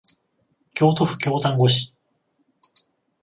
[0.73, 1.93] 京都府京丹後市